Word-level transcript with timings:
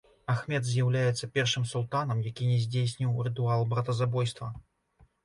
Ахмед 0.35 0.63
з'яўляецца 0.67 1.27
першым 1.35 1.67
султанам, 1.73 2.23
які 2.29 2.47
не 2.53 2.55
здзейсніў 2.63 3.21
рытуал 3.29 3.67
братазабойства. 3.75 4.49